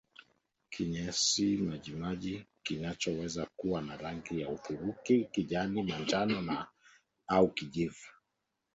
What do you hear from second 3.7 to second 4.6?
na rangi ya